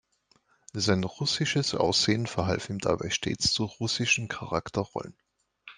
Sein 0.73 1.03
russisches 1.03 1.75
Aussehen 1.75 2.25
verhalf 2.25 2.71
ihm 2.71 2.79
dabei 2.79 3.11
stets 3.11 3.53
zu 3.53 3.65
russischen 3.65 4.29
Charakterrollen. 4.29 5.15